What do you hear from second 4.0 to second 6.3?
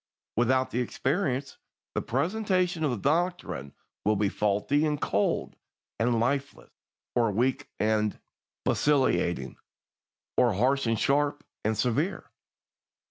will be faulty and cold and